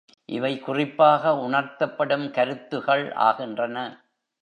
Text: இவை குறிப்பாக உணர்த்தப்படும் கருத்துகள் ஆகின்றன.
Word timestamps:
இவை 0.29 0.59
குறிப்பாக 0.59 1.33
உணர்த்தப்படும் 1.35 2.25
கருத்துகள் 2.31 3.11
ஆகின்றன. 3.21 3.77